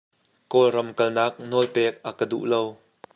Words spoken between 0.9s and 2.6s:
kalnak nawlpek a ka duh